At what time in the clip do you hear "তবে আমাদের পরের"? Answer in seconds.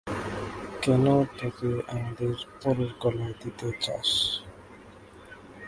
1.37-2.91